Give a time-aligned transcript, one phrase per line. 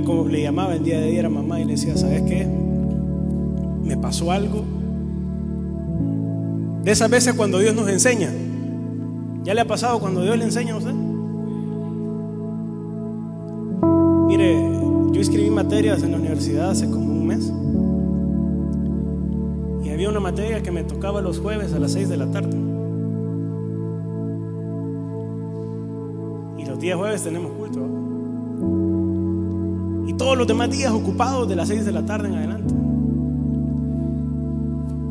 [0.00, 2.46] le, le llamaba el día de ayer a mamá y le decía, ¿sabes qué?
[3.82, 4.64] Me pasó algo.
[6.82, 8.30] De esas veces cuando Dios nos enseña.
[9.44, 10.92] ¿Ya le ha pasado cuando Dios le enseña a usted?
[14.26, 14.60] Mire,
[15.12, 17.52] yo escribí materias en la universidad hace como un mes.
[19.84, 22.56] Y había una materia que me tocaba los jueves a las 6 de la tarde.
[26.58, 27.97] Y los días jueves tenemos culto.
[30.18, 32.74] Todos los demás días ocupados de las 6 de la tarde en adelante.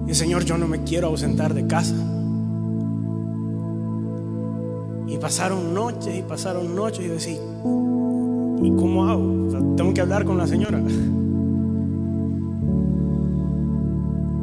[0.08, 1.96] Y Señor, yo no me quiero ausentar de casa.
[5.08, 9.38] Y pasaron noches y pasaron noches y decía, ¿y cómo hago?
[9.78, 10.82] tengo que hablar con la señora.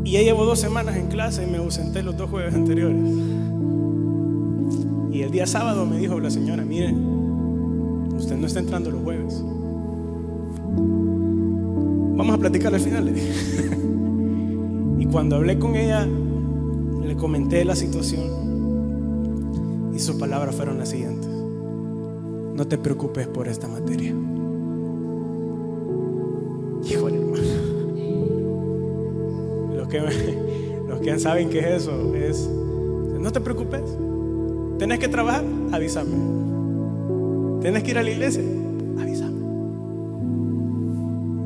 [0.04, 3.02] Y ya llevo dos semanas en clase y me ausenté los dos jueves anteriores.
[5.12, 6.95] Y el día sábado me dijo la señora, mire,
[8.16, 9.42] usted no está entrando los jueves.
[10.76, 13.12] Vamos a platicar al final.
[14.98, 18.44] y cuando hablé con ella, le comenté la situación.
[19.95, 21.28] Y sus palabras fueron las siguientes.
[21.28, 24.14] No te preocupes por esta materia.
[26.88, 27.42] Híjole, hermano.
[29.76, 30.00] Los que,
[30.88, 32.48] los que saben qué es eso es,
[33.24, 33.82] no te preocupes.
[34.78, 36.10] Tienes que trabajar, avísame.
[37.60, 38.42] Tienes que ir a la iglesia,
[39.00, 39.34] avísame.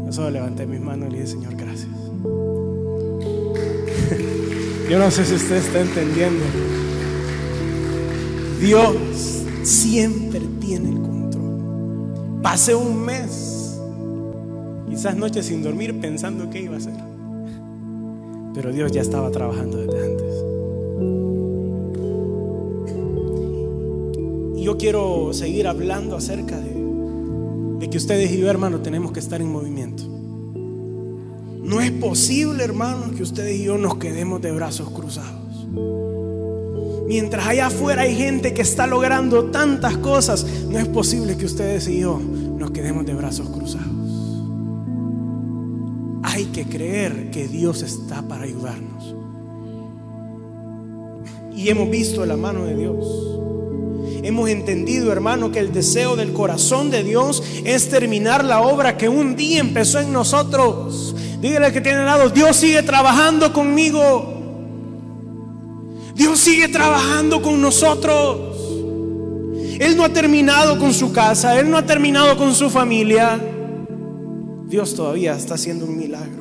[0.08, 1.90] Yo solo levanté mis manos y le dije, Señor, gracias.
[4.90, 6.42] Yo no sé si usted está entendiendo.
[8.58, 8.96] Dios
[9.64, 12.40] siempre tiene el control.
[12.42, 13.78] Pasé un mes,
[14.88, 16.94] quizás noches sin dormir pensando qué iba a hacer.
[18.54, 20.34] Pero Dios ya estaba trabajando desde antes.
[24.56, 26.77] Y yo quiero seguir hablando acerca de,
[27.90, 30.04] que ustedes y yo, hermano, tenemos que estar en movimiento.
[31.62, 35.66] No es posible, hermano, que ustedes y yo nos quedemos de brazos cruzados.
[37.06, 41.88] Mientras allá afuera hay gente que está logrando tantas cosas, no es posible que ustedes
[41.88, 43.88] y yo nos quedemos de brazos cruzados.
[46.22, 49.14] Hay que creer que Dios está para ayudarnos.
[51.54, 53.38] Y hemos visto la mano de Dios.
[54.22, 59.08] Hemos entendido, hermano, que el deseo del corazón de Dios es terminar la obra que
[59.08, 61.14] un día empezó en nosotros.
[61.40, 64.34] Dígale que tiene al lado, Dios sigue trabajando conmigo.
[66.14, 68.56] Dios sigue trabajando con nosotros.
[69.78, 73.40] Él no ha terminado con su casa, Él no ha terminado con su familia.
[74.66, 76.37] Dios todavía está haciendo un milagro.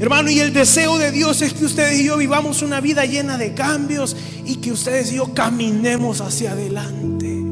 [0.00, 3.38] Hermano, y el deseo de Dios es que ustedes y yo vivamos una vida llena
[3.38, 7.44] de cambios y que ustedes y yo caminemos hacia adelante.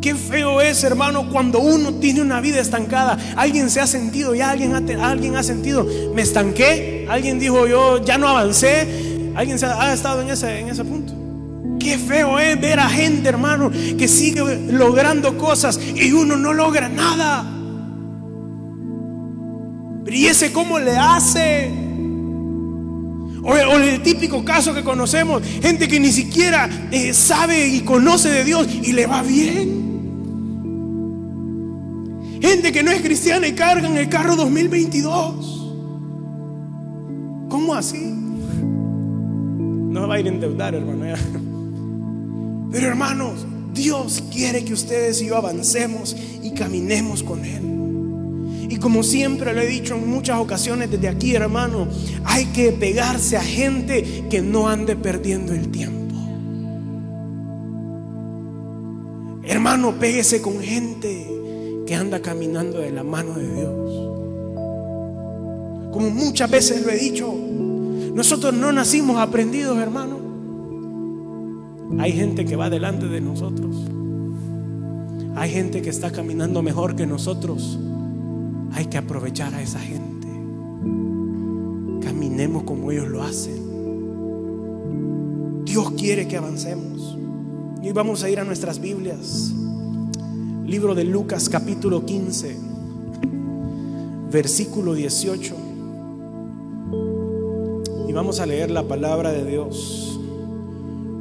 [0.00, 3.18] Qué feo es, hermano, cuando uno tiene una vida estancada.
[3.36, 7.06] Alguien se ha sentido, ya alguien ha, alguien ha sentido, me estanqué.
[7.10, 9.32] Alguien dijo, yo ya no avancé.
[9.34, 11.12] Alguien se ha, estado en ese, en ese punto.
[11.80, 14.40] Qué feo es ver a gente, hermano, que sigue
[14.70, 17.57] logrando cosas y uno no logra nada.
[20.10, 21.70] ¿Y ese cómo le hace?
[23.42, 28.44] O, el típico caso que conocemos, gente que ni siquiera eh, sabe y conoce de
[28.44, 29.88] Dios y le va bien.
[32.40, 35.58] Gente que no es cristiana y cargan el carro 2022.
[37.48, 38.14] ¿Cómo así?
[39.88, 41.14] No va a ir a endeudar, hermano.
[42.70, 47.77] Pero hermanos, Dios quiere que ustedes y yo avancemos y caminemos con Él.
[48.68, 51.88] Y como siempre lo he dicho en muchas ocasiones desde aquí, hermano,
[52.24, 55.98] hay que pegarse a gente que no ande perdiendo el tiempo.
[59.44, 61.26] Hermano, péguese con gente
[61.86, 64.08] que anda caminando de la mano de Dios.
[65.90, 67.34] Como muchas veces lo he dicho,
[68.12, 70.18] nosotros no nacimos aprendidos, hermano.
[71.98, 73.74] Hay gente que va delante de nosotros.
[75.34, 77.78] Hay gente que está caminando mejor que nosotros.
[78.72, 80.28] Hay que aprovechar a esa gente.
[82.02, 83.68] Caminemos como ellos lo hacen.
[85.64, 87.18] Dios quiere que avancemos.
[87.82, 89.52] Y hoy vamos a ir a nuestras Biblias.
[90.66, 92.56] Libro de Lucas capítulo 15,
[94.30, 95.54] versículo 18.
[98.08, 100.20] Y vamos a leer la palabra de Dios.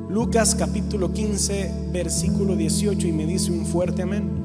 [0.09, 4.37] Lucas capítulo 15, versículo 18 y me dice un fuerte amén.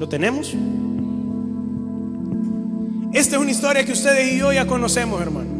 [0.00, 0.56] ¿Lo tenemos?
[3.12, 5.50] Esta es una historia que ustedes y yo ya conocemos, hermano.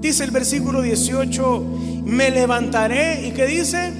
[0.00, 1.64] Dice el versículo 18,
[2.04, 3.92] me levantaré y qué dice,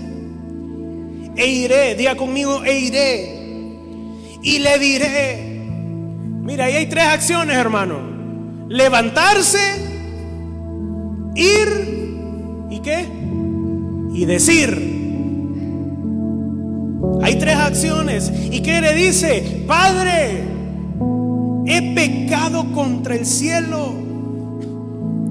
[1.37, 3.39] e iré, diga conmigo, e iré,
[4.43, 5.63] y le diré,
[6.43, 8.01] mira, ahí hay tres acciones, hermano,
[8.69, 9.61] levantarse,
[11.37, 11.69] ir
[12.69, 13.07] y qué,
[14.13, 14.92] y decir.
[17.21, 18.31] Hay tres acciones.
[18.51, 19.65] ¿Y qué le dice?
[19.67, 20.45] Padre,
[21.67, 23.93] he pecado contra el cielo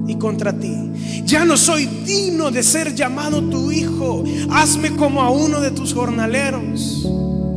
[0.06, 0.74] y contra ti.
[1.24, 4.24] Ya no soy digno de ser llamado tu hijo.
[4.50, 7.08] Hazme como a uno de tus jornaleros.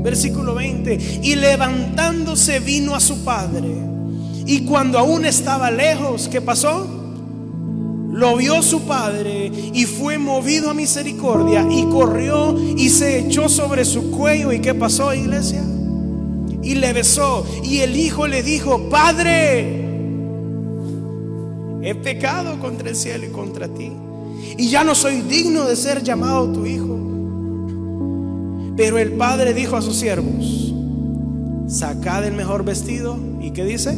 [0.04, 1.22] Versículo 20.
[1.24, 3.68] Y levantándose vino a su padre.
[4.46, 7.05] Y cuando aún estaba lejos, ¿qué pasó?
[8.16, 13.84] Lo vio su padre y fue movido a misericordia y corrió y se echó sobre
[13.84, 14.54] su cuello.
[14.54, 15.62] ¿Y qué pasó, iglesia?
[16.64, 17.46] Y le besó.
[17.62, 19.86] Y el hijo le dijo, Padre,
[21.82, 23.92] he pecado contra el cielo y contra ti.
[24.58, 26.98] Y ya no soy digno de ser llamado tu hijo.
[28.78, 30.74] Pero el padre dijo a sus siervos,
[31.68, 33.18] sacad el mejor vestido.
[33.42, 33.94] ¿Y qué dice?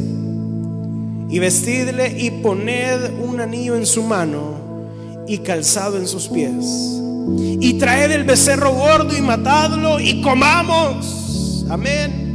[1.28, 4.56] Y vestidle y poned un anillo en su mano
[5.26, 6.64] y calzado en sus pies.
[7.60, 11.66] Y traed el becerro gordo y matadlo y comamos.
[11.68, 12.26] Amén.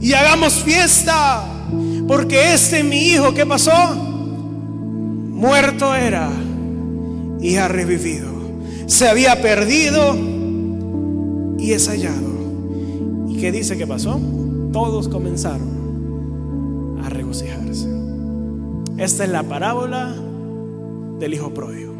[0.00, 1.44] Y hagamos fiesta
[2.08, 3.94] porque este mi hijo, ¿qué pasó?
[3.94, 6.30] Muerto era
[7.40, 8.34] y ha revivido.
[8.86, 10.16] Se había perdido
[11.58, 12.36] y es hallado.
[13.28, 14.18] ¿Y qué dice que pasó?
[14.72, 15.75] Todos comenzaron
[18.98, 20.14] Esta es la parábola
[21.18, 21.92] del hijo pródigo.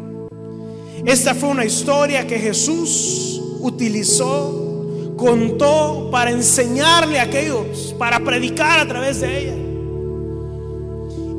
[1.05, 8.87] Esta fue una historia que Jesús utilizó, contó para enseñarle a aquellos, para predicar a
[8.87, 9.55] través de ella.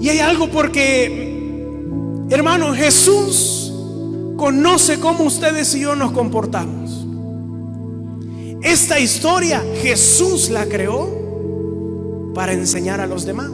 [0.00, 1.50] Y hay algo porque,
[2.31, 3.73] hermano, Jesús
[4.37, 7.05] conoce cómo ustedes y yo nos comportamos.
[8.62, 11.18] Esta historia Jesús la creó
[12.38, 13.50] para enseñar a los demás.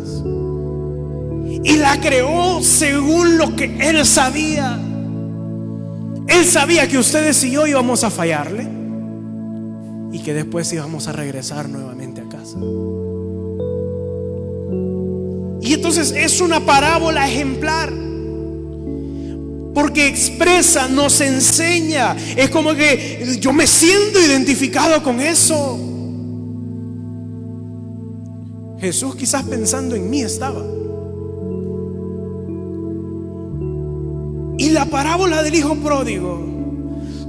[1.65, 4.79] Y la creó según lo que Él sabía.
[6.29, 8.69] Él sabía que ustedes y yo íbamos a fallarle
[10.13, 12.59] y que después íbamos a regresar nuevamente a casa.
[15.63, 17.91] Y entonces es una parábola ejemplar.
[19.73, 22.15] Porque expresa, nos enseña.
[22.37, 25.94] Es como que yo me siento identificado con eso.
[28.85, 30.63] Jesús quizás pensando en mí estaba.
[34.59, 36.39] Y la parábola del Hijo Pródigo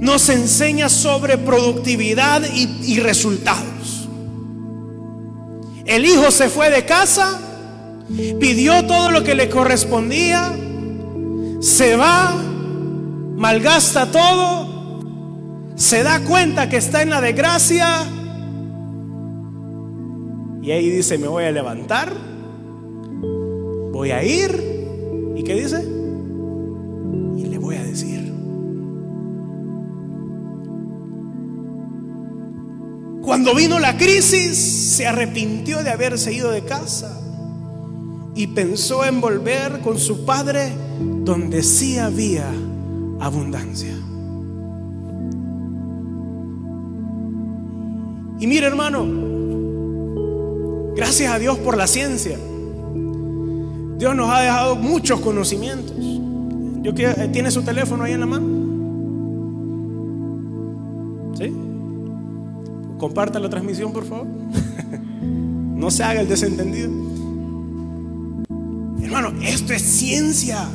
[0.00, 4.06] nos enseña sobre productividad y, resultados.
[5.86, 7.40] El Hijo se fue de casa
[8.38, 10.52] pidió todo lo que le correspondía,
[11.60, 12.34] se va,
[13.36, 15.00] malgasta todo,
[15.74, 18.06] se da cuenta que está en la desgracia
[20.66, 22.12] y ahí dice, me voy a levantar,
[23.92, 24.50] voy a ir,
[25.36, 25.80] ¿y qué dice?
[27.36, 28.32] Y le voy a decir.
[33.22, 37.16] Cuando vino la crisis, se arrepintió de haberse ido de casa
[38.34, 40.72] y pensó en volver con su padre
[41.22, 42.50] donde sí había
[43.20, 43.94] abundancia.
[48.40, 49.35] Y mire hermano,
[50.96, 52.36] gracias a Dios por la ciencia.
[53.98, 55.94] Dios nos ha dejado muchos conocimientos.
[56.82, 56.94] Yo
[57.32, 58.46] ¿Tiene su teléfono ahí en la mano?
[61.36, 61.52] ¿Sí?
[62.98, 64.26] Comparta la transmisión, por favor.
[65.22, 66.90] no se haga el desentendido.
[69.02, 70.68] Hermano, esto es ciencia.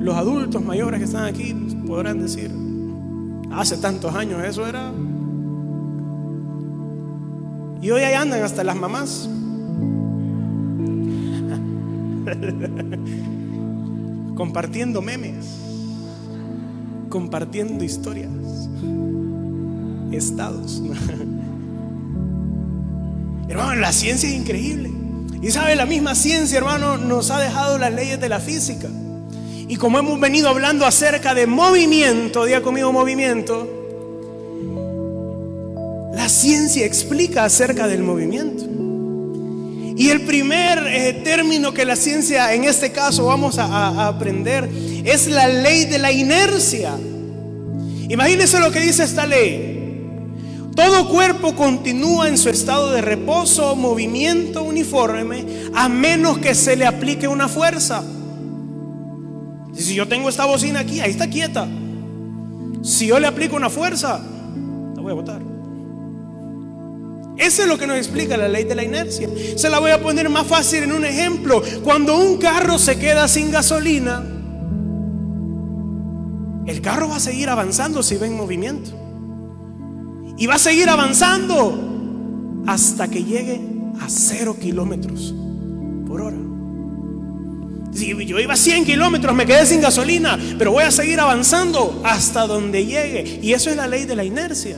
[0.00, 1.54] Los adultos mayores que están aquí
[1.86, 2.50] podrán decir,
[3.50, 4.92] hace tantos años eso era.
[7.80, 9.28] Y hoy ahí andan hasta las mamás.
[14.36, 15.46] compartiendo memes,
[17.08, 18.30] compartiendo historias,
[20.12, 20.82] estados.
[23.48, 24.92] Hermano, la ciencia es increíble.
[25.42, 28.88] Y sabe, la misma ciencia, hermano, nos ha dejado las leyes de la física.
[29.68, 33.77] Y como hemos venido hablando acerca de movimiento, día conmigo movimiento,
[36.28, 38.64] ciencia explica acerca del movimiento.
[39.96, 44.68] Y el primer eh, término que la ciencia en este caso vamos a aprender
[45.04, 46.96] es la ley de la inercia.
[48.08, 49.76] Imagínense lo que dice esta ley.
[50.78, 55.44] Todo cuerpo continúa en su estado de reposo movimiento uniforme
[55.74, 58.04] a menos que se le aplique una fuerza.
[59.74, 61.66] Si yo tengo esta bocina aquí, ahí está quieta.
[62.82, 64.20] Si yo le aplico una fuerza,
[64.94, 65.47] la voy a botar.
[67.38, 69.28] Eso es lo que nos explica la ley de la inercia.
[69.56, 71.62] Se la voy a poner más fácil en un ejemplo.
[71.84, 74.24] Cuando un carro se queda sin gasolina,
[76.66, 78.90] el carro va a seguir avanzando si va en movimiento.
[80.36, 83.60] Y va a seguir avanzando hasta que llegue
[84.00, 85.34] a cero kilómetros
[86.06, 86.36] por hora.
[87.92, 92.02] Si yo iba a 100 kilómetros, me quedé sin gasolina, pero voy a seguir avanzando
[92.04, 93.40] hasta donde llegue.
[93.42, 94.76] Y eso es la ley de la inercia.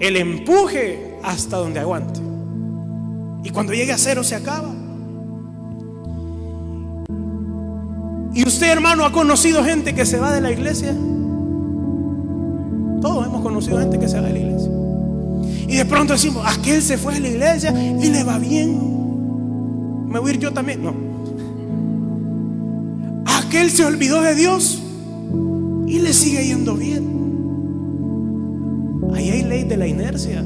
[0.00, 2.20] El empuje hasta donde aguante.
[3.44, 4.74] Y cuando llegue a cero se acaba.
[8.34, 10.94] ¿Y usted, hermano, ha conocido gente que se va de la iglesia?
[13.02, 14.70] Todos hemos conocido gente que se va de la iglesia.
[15.68, 20.08] Y de pronto decimos, aquel se fue de la iglesia y le va bien.
[20.08, 20.82] Me voy a ir yo también.
[20.82, 20.94] No.
[23.26, 24.82] Aquel se olvidó de Dios
[25.86, 27.18] y le sigue yendo bien.
[29.14, 30.42] Ahí hay ley de la inercia.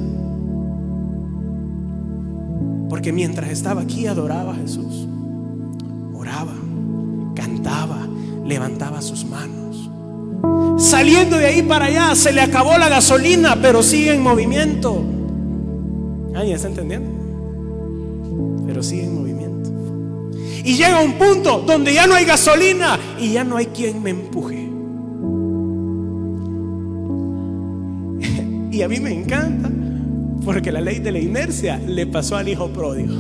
[2.93, 5.09] Porque mientras estaba aquí adoraba a Jesús.
[6.13, 6.53] Oraba,
[7.35, 8.07] cantaba,
[8.45, 9.89] levantaba sus manos.
[10.77, 15.03] Saliendo de ahí para allá, se le acabó la gasolina, pero sigue en movimiento.
[16.35, 17.09] ¿Alguien está entendiendo?
[18.67, 19.71] Pero sigue en movimiento.
[20.63, 24.11] Y llega un punto donde ya no hay gasolina y ya no hay quien me
[24.11, 24.69] empuje.
[28.71, 29.71] y a mí me encanta
[30.45, 33.15] porque la ley de la inercia le pasó al hijo pródigo.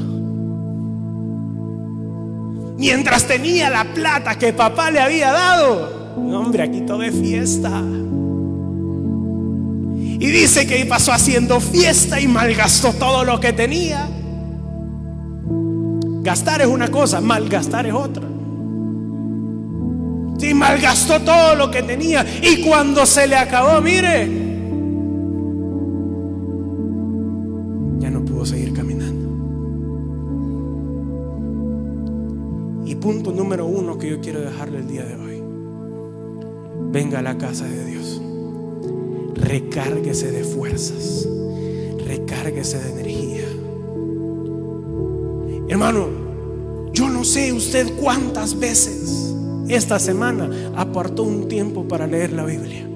[2.78, 7.82] Mientras tenía la plata que papá le había dado, hombre, aquí todo es fiesta.
[10.22, 14.08] Y dice que pasó haciendo fiesta y malgastó todo lo que tenía.
[16.22, 18.24] Gastar es una cosa, malgastar es otra.
[20.38, 22.26] Sí, malgastó todo lo que tenía.
[22.42, 24.41] Y cuando se le acabó, mire,
[33.02, 35.42] punto número uno que yo quiero dejarle el día de hoy.
[36.90, 38.22] Venga a la casa de Dios
[39.52, 41.28] recárguese de fuerzas,
[42.06, 43.44] recárguese de energía.
[45.68, 46.08] Hermano,
[46.92, 49.34] yo no sé usted cuántas veces
[49.68, 52.86] esta semana apartó un tiempo para leer la Biblia.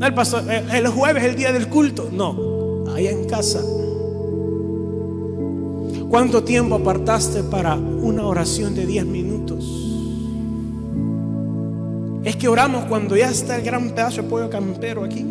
[0.00, 3.62] El, pastor, el jueves, el día del culto, no, allá en casa.
[6.14, 9.64] ¿Cuánto tiempo apartaste para una oración de 10 minutos?
[12.22, 15.26] Es que oramos cuando ya está el gran pedazo de pollo campero aquí.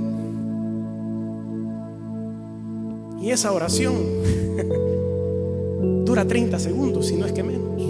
[3.21, 3.93] Y esa oración
[6.05, 7.81] dura 30 segundos, si no es que menos.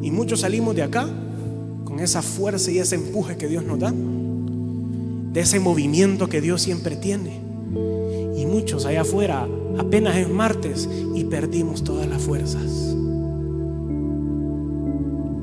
[0.00, 1.06] Y muchos salimos de acá
[1.84, 6.62] con esa fuerza y ese empuje que Dios nos da, de ese movimiento que Dios
[6.62, 7.49] siempre tiene.
[8.36, 9.46] Y muchos allá afuera
[9.78, 12.96] apenas es martes y perdimos todas las fuerzas.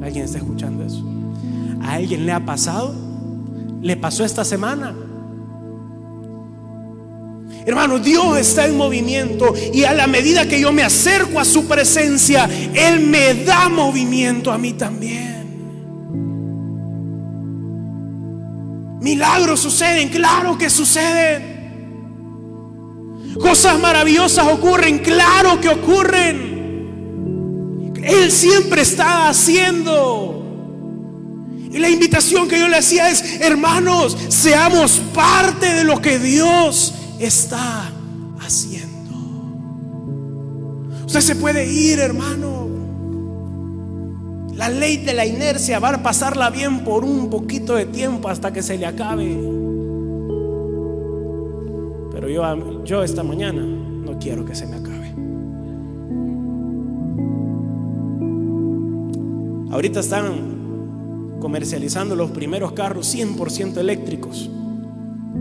[0.01, 1.03] ¿Alguien está escuchando eso?
[1.81, 2.93] ¿A alguien le ha pasado?
[3.81, 4.95] ¿Le pasó esta semana?
[7.65, 11.67] Hermano, Dios está en movimiento y a la medida que yo me acerco a su
[11.67, 15.27] presencia, Él me da movimiento a mí también.
[19.01, 21.56] Milagros suceden, claro que suceden.
[23.39, 26.57] Cosas maravillosas ocurren, claro que ocurren.
[28.03, 30.43] Él siempre está haciendo.
[31.71, 36.93] Y la invitación que yo le hacía es, hermanos, seamos parte de lo que Dios
[37.19, 37.91] está
[38.39, 38.87] haciendo.
[41.05, 42.67] Usted se puede ir, hermano.
[44.53, 48.51] La ley de la inercia va a pasarla bien por un poquito de tiempo hasta
[48.51, 49.37] que se le acabe.
[52.85, 55.07] Yo esta mañana no quiero que se me acabe.
[59.71, 64.51] Ahorita están comercializando los primeros carros 100% eléctricos,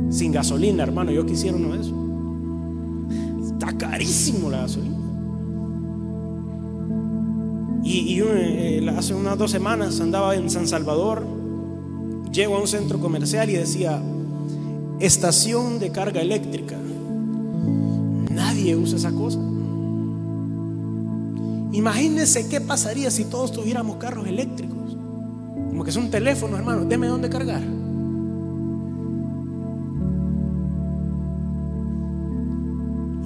[0.09, 1.11] sin gasolina, hermano.
[1.11, 3.53] Yo quisiera uno de esos.
[3.53, 4.97] Está carísimo la gasolina.
[7.85, 11.25] Y, eh, hace unas dos semanas andaba en San Salvador,
[12.33, 14.03] llego a un centro comercial y decía,
[14.99, 16.77] estación de carga eléctrica.
[18.75, 19.39] Usa esa cosa.
[21.73, 24.97] Imagínense qué pasaría si todos tuviéramos carros eléctricos.
[25.69, 26.87] Como que son teléfonos, hermano.
[26.87, 27.63] Deme dónde cargar.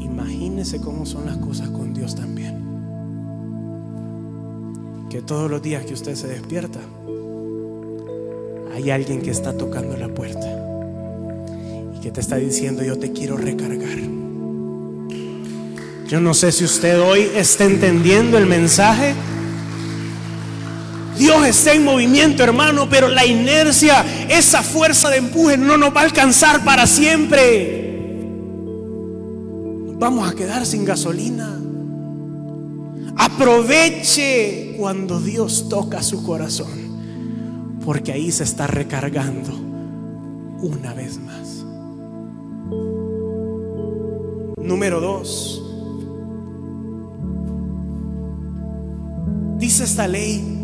[0.00, 2.61] Imagínense cómo son las cosas con Dios también.
[5.11, 6.78] que todos los días que usted se despierta,
[8.73, 10.47] hay alguien que está tocando la puerta
[11.97, 13.99] y que te está diciendo, yo te quiero recargar.
[16.11, 19.14] Yo no sé si usted hoy está entendiendo el mensaje.
[21.17, 26.00] Dios está en movimiento, hermano, pero la inercia, esa fuerza de empuje no nos va
[26.00, 27.87] a alcanzar para siempre.
[30.00, 31.57] vamos a quedar sin gasolina.
[33.17, 39.52] Aproveche cuando Dios toca su corazón, porque ahí se está recargando
[40.59, 41.64] una vez más.
[44.59, 45.69] Número dos.
[49.80, 50.60] Esta ley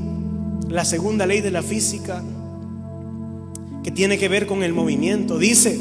[0.68, 2.22] la segunda ley de la física,
[3.82, 5.38] que tiene que ver con el movimiento.
[5.38, 5.78] Dice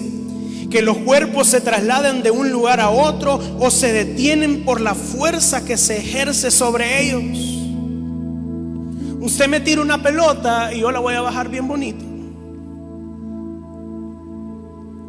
[0.70, 4.96] que los cuerpos se trasladan de un lugar a otro o se detienen por la
[4.96, 7.24] fuerza que se ejerce sobre ellos.
[9.20, 12.06] Usted me tira una pelota y yo la voy a bajar bien bonito.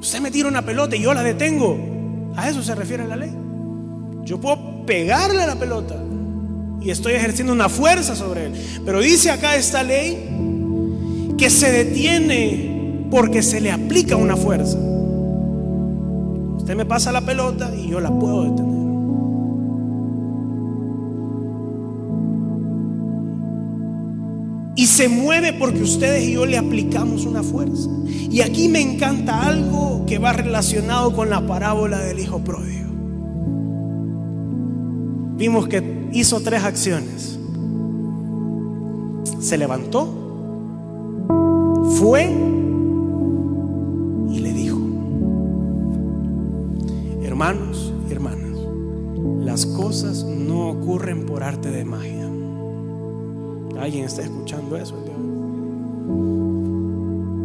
[0.00, 1.78] Usted me tira una pelota y yo la detengo.
[2.34, 3.32] A eso se refiere la ley.
[4.24, 5.96] Yo puedo pegarle a la pelota,
[6.86, 8.52] y estoy ejerciendo una fuerza sobre él.
[8.84, 14.78] Pero dice acá esta ley que se detiene porque se le aplica una fuerza.
[16.56, 18.76] Usted me pasa la pelota y yo la puedo detener.
[24.76, 27.90] Y se mueve porque ustedes y yo le aplicamos una fuerza.
[28.06, 32.86] Y aquí me encanta algo que va relacionado con la parábola del hijo pródigo.
[35.36, 37.38] Vimos que hizo tres acciones.
[39.40, 40.08] Se levantó,
[41.98, 42.24] fue
[44.30, 44.78] y le dijo,
[47.22, 48.58] hermanos y hermanas,
[49.40, 52.28] las cosas no ocurren por arte de magia.
[53.78, 54.96] ¿Alguien está escuchando eso?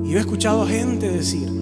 [0.04, 1.61] Y yo he escuchado gente decir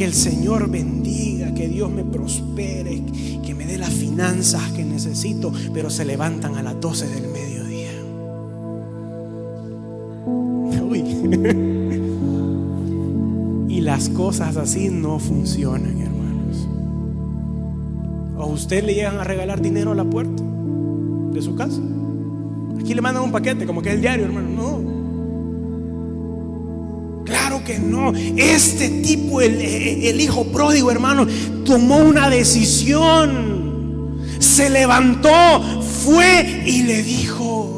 [0.00, 3.02] que el Señor bendiga, que Dios me prospere,
[3.44, 7.90] que me dé las finanzas que necesito, pero se levantan a las 12 del mediodía.
[13.68, 16.66] y las cosas así no funcionan, hermanos.
[18.38, 20.42] O usted le llegan a regalar dinero a la puerta
[21.30, 21.82] de su casa.
[22.80, 24.48] Aquí le mandan un paquete, como que es el diario, hermano.
[24.48, 24.89] No.
[27.78, 28.12] No.
[28.36, 31.26] Este tipo, el, hijo pródigo, hermano,
[31.64, 33.60] tomó una decisión
[34.40, 35.30] se levantó,
[36.02, 37.76] fue y le dijo.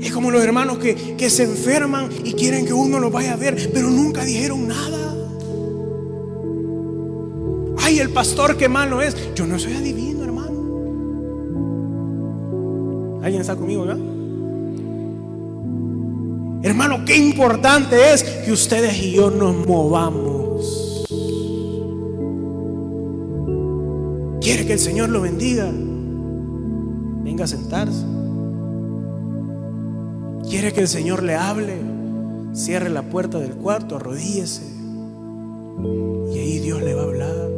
[0.00, 3.36] Es como los hermanos que, que se enferman y quieren que uno los vaya a
[3.36, 5.16] ver, pero nunca dijeron nada.
[7.78, 9.16] Ay, el pastor qué malo es.
[9.34, 10.58] Yo no soy adivino, hermano.
[13.22, 14.17] ¿Alguien está conmigo, verdad?
[16.68, 21.06] Hermano, qué importante es que ustedes y yo nos movamos.
[24.42, 25.70] ¿Quiere que el Señor lo bendiga?
[27.24, 28.04] Venga a sentarse.
[30.50, 31.80] ¿Quiere que el Señor le hable?
[32.52, 34.66] Cierre la puerta del cuarto, arrodíllese.
[36.34, 37.48] Y ahí Dios le va a hablar.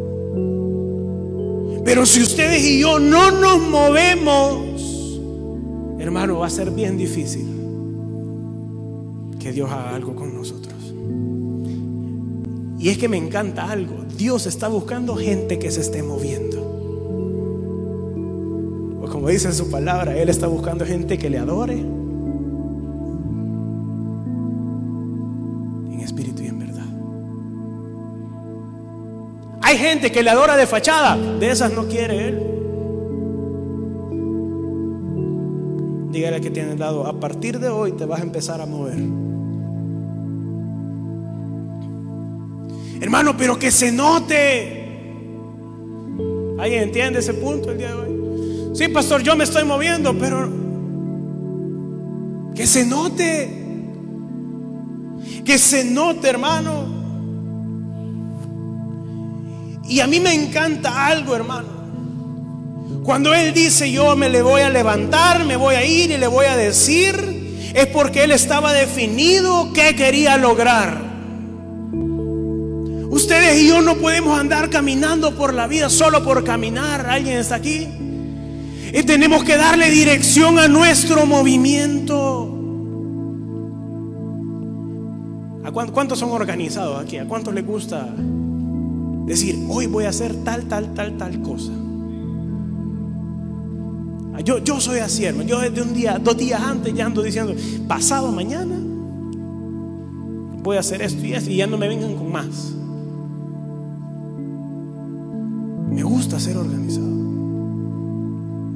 [1.85, 5.20] Pero si ustedes y yo no nos movemos,
[5.99, 7.60] hermano, va a ser bien difícil
[9.52, 10.74] Dios haga algo con nosotros.
[12.78, 14.04] Y es que me encanta algo.
[14.16, 16.60] Dios está buscando gente que se esté moviendo
[19.10, 21.74] como dice en su palabra, Él está buscando gente que le adore
[25.90, 26.86] en espíritu y en verdad.
[29.60, 32.46] Hay gente que le adora de fachada, de esas no quiere Él.
[36.12, 39.19] Dígale que tiene dado, a partir de hoy te vas a empezar a mover.
[43.00, 44.76] Hermano, pero que se note.
[46.58, 48.76] ¿Alguien entiende ese punto el día de hoy?
[48.76, 50.48] Sí, pastor, yo me estoy moviendo, pero
[52.54, 53.56] que se note.
[55.44, 57.00] Que se note, hermano.
[59.88, 61.80] Y a mí me encanta algo, hermano.
[63.02, 66.26] Cuando Él dice, yo me le voy a levantar, me voy a ir y le
[66.26, 71.10] voy a decir, es porque Él estaba definido qué quería lograr.
[73.20, 77.04] Ustedes y yo no podemos andar caminando por la vida solo por caminar.
[77.06, 77.87] ¿Alguien está aquí?
[78.94, 82.56] Y tenemos que darle dirección a nuestro movimiento.
[85.62, 87.18] ¿A cuántos son organizados aquí?
[87.18, 88.09] ¿A cuántos les gusta
[89.26, 91.72] decir, hoy voy a hacer tal, tal, tal, tal cosa?
[94.42, 95.46] Yo, yo soy así, hermano.
[95.46, 97.54] Yo desde un día, dos días antes ya ando diciendo,
[97.87, 98.76] pasado mañana
[100.62, 102.79] voy a hacer esto y esto y ya no me vengan con más.
[106.30, 107.08] Gusta ser organizado.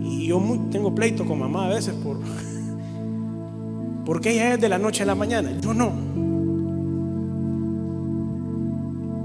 [0.02, 2.18] Y yo tengo pleito con mamá a veces por
[4.04, 5.92] porque ella es de la noche a la mañana, yo no.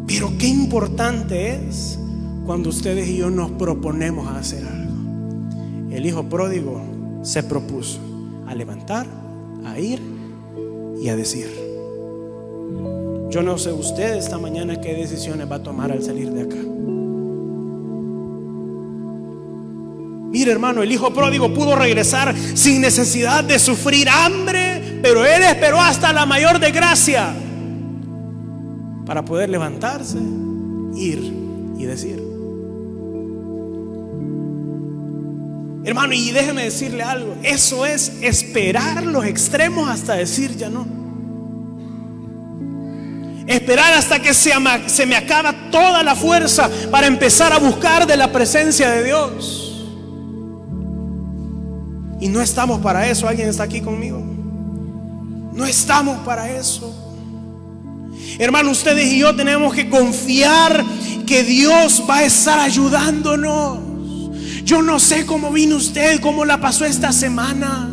[0.05, 1.99] Pero qué importante es
[2.45, 5.89] cuando ustedes y yo nos proponemos a hacer algo.
[5.89, 6.81] El hijo pródigo
[7.23, 7.99] se propuso
[8.47, 9.07] a levantar,
[9.65, 9.99] a ir
[11.01, 11.47] y a decir.
[13.31, 16.57] Yo no sé usted esta mañana qué decisiones va a tomar al salir de acá.
[20.39, 25.81] Mire hermano, el hijo pródigo pudo regresar sin necesidad de sufrir hambre, pero él esperó
[25.81, 27.33] hasta la mayor desgracia
[29.05, 30.17] para poder levantarse,
[30.95, 31.33] ir
[31.77, 32.23] y decir.
[35.83, 40.87] Hermano, y déjeme decirle algo, eso es esperar los extremos hasta decir ya no.
[43.45, 44.53] Esperar hasta que se,
[44.87, 49.68] se me acaba toda la fuerza para empezar a buscar de la presencia de Dios.
[52.19, 53.27] Y no estamos para eso.
[53.27, 54.21] ¿Alguien está aquí conmigo?
[55.53, 56.95] No estamos para eso.
[58.37, 60.83] Hermano, ustedes y yo tenemos que confiar
[61.25, 63.79] que Dios va a estar ayudándonos.
[64.63, 67.89] Yo no sé cómo vino usted, cómo la pasó esta semana.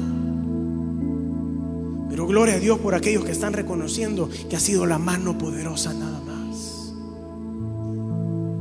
[2.09, 5.93] Pero gloria a Dios por aquellos que están reconociendo que ha sido la mano poderosa
[5.93, 6.93] nada más.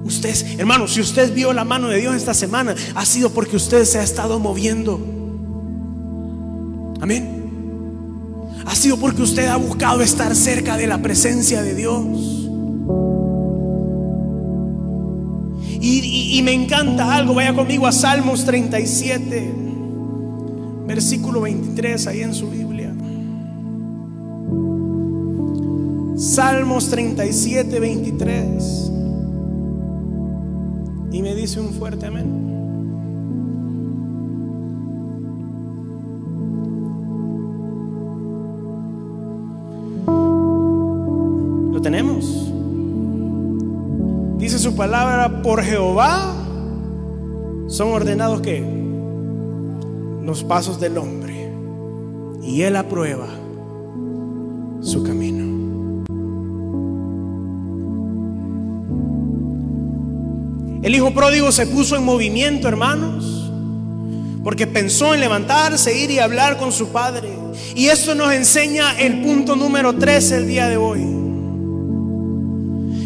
[0.03, 3.85] Usted, hermano, si usted vio la mano de Dios esta semana, ha sido porque usted
[3.85, 5.14] se ha estado moviendo.
[7.05, 7.23] Amén.
[8.65, 12.03] Ha sido porque usted ha buscado estar cerca de la presencia de Dios.
[15.79, 19.53] Y, me encanta algo, vaya conmigo a Salmos 37,
[20.87, 22.91] versículo 23, ahí en su Biblia.
[26.17, 28.91] Salmos 37, 23.
[31.11, 32.44] Y me dice un fuerte amén.
[41.85, 42.25] Tenemos.
[44.39, 46.33] Dice su palabra, por Jehová
[47.67, 48.63] son ordenados que
[50.23, 51.53] los pasos del hombre
[52.41, 53.27] y él aprueba
[54.81, 55.45] su camino.
[60.81, 63.51] El hijo pródigo se puso en movimiento, hermanos,
[64.43, 67.29] porque pensó en levantarse, ir y hablar con su padre.
[67.75, 71.24] Y esto nos enseña el punto número 3 el día de hoy.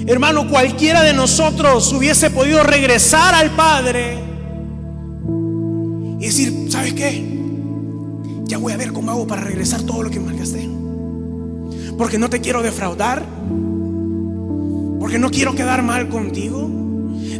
[0.09, 4.17] Hermano, cualquiera de nosotros hubiese podido regresar al Padre
[6.19, 7.23] y decir, ¿sabes qué?
[8.45, 10.67] Ya voy a ver cómo hago para regresar todo lo que malgasté.
[11.95, 13.23] Porque no te quiero defraudar.
[14.99, 16.67] Porque no quiero quedar mal contigo.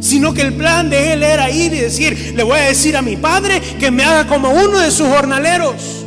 [0.00, 3.02] Sino que el plan de él era ir y decir, le voy a decir a
[3.02, 6.06] mi padre que me haga como uno de sus jornaleros.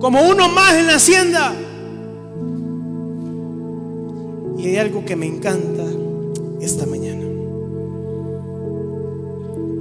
[0.00, 1.52] Como uno más en la hacienda.
[4.62, 5.81] Y hay algo que me encanta
[6.64, 7.24] esta mañana.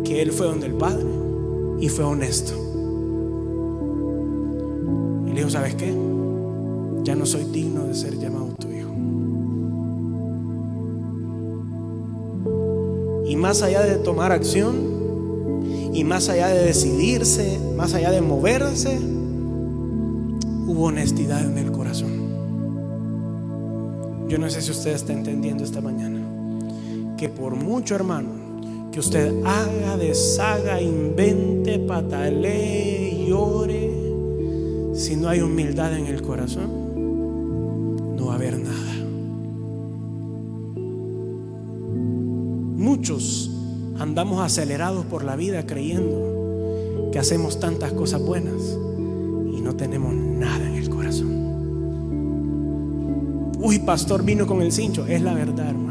[0.04, 1.06] Que Él fue donde el Padre
[1.80, 2.54] y fue honesto.
[5.28, 5.94] Y le dijo, ¿sabes qué?
[7.04, 8.92] Ya no soy digno de ser llamado tu hijo.
[13.28, 14.92] Y más allá de tomar acción,
[15.94, 18.98] y más allá de decidirse, más allá de moverse,
[20.68, 22.22] hubo honestidad en el corazón.
[24.28, 26.21] Yo no sé si usted está entendiendo esta mañana
[27.22, 28.30] que por mucho hermano
[28.92, 33.92] que usted haga, deshaga, invente, patalee, llore,
[34.96, 36.96] si no hay humildad en el corazón,
[38.18, 38.94] no va a haber nada.
[42.76, 43.52] Muchos
[44.00, 48.80] andamos acelerados por la vida creyendo que hacemos tantas cosas buenas
[49.56, 51.30] y no tenemos nada en el corazón.
[53.60, 55.06] Uy, pastor vino con el cincho.
[55.06, 55.91] Es la verdad, hermano.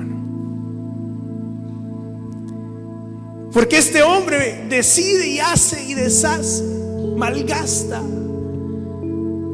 [3.52, 6.64] Porque este hombre decide y hace y deshace,
[7.16, 8.00] malgasta,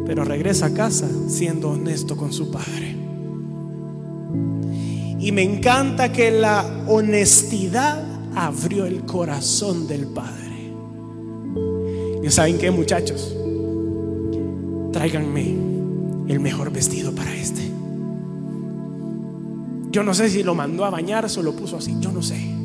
[0.04, 2.94] pero regresa a casa siendo honesto con su padre.
[5.18, 8.04] Y me encanta que la honestidad
[8.34, 10.72] abrió el corazón del padre.
[12.22, 13.34] ¿Y saben qué, muchachos?
[14.92, 15.56] Tráiganme
[16.28, 17.62] el mejor vestido para este.
[19.90, 22.55] Yo no sé si lo mandó a bañarse o lo puso así, yo no sé.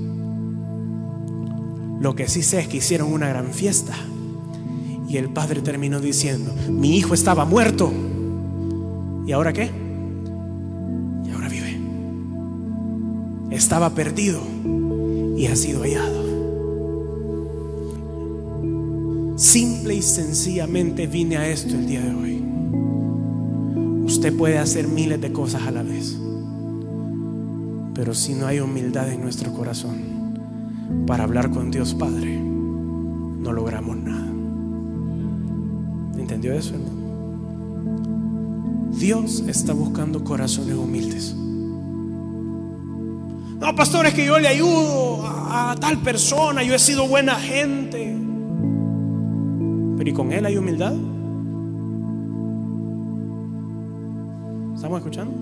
[2.02, 3.94] Lo que sí sé es que hicieron una gran fiesta
[5.08, 7.92] Y el padre terminó diciendo, mi hijo estaba muerto.
[9.28, 9.70] ¿Y ahora qué?
[11.26, 11.78] Y ahora vive.
[13.52, 14.42] Estaba perdido
[15.38, 16.22] y ha sido hallado.
[19.38, 22.44] Simple y sencillamente vine a esto el día de hoy.
[24.06, 26.18] Usted puede hacer miles de cosas a la vez.
[27.94, 30.21] Pero si no hay humildad en nuestro corazón
[31.08, 34.28] para hablar con Dios Padre, no logramos nada.
[36.18, 37.02] ¿Entendió eso, hermano?
[38.92, 41.36] Dios está buscando corazones humildes.
[43.62, 48.18] No, pastor, es que yo le ayudo a, tal persona, yo he sido buena gente.
[49.98, 50.94] Pero ¿y con Él hay humildad?
[54.74, 55.41] ¿Estamos escuchando?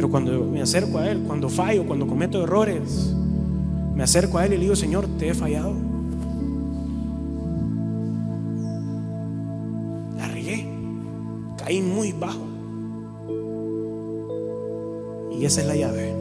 [0.00, 3.14] Pero cuando me acerco a Él, cuando fallo, cuando cometo errores,
[3.94, 5.74] me acerco a Él y le digo, Señor, te he fallado.
[10.16, 10.66] La regué,
[11.58, 12.40] caí muy bajo.
[15.38, 16.14] Y esa es la llave